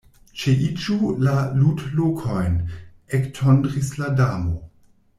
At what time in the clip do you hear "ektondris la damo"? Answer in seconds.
3.21-4.61